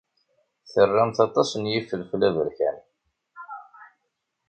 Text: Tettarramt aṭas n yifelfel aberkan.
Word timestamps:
Tettarramt 0.61 1.17
aṭas 1.25 1.49
n 1.55 1.63
yifelfel 1.71 2.21
aberkan. 2.27 2.77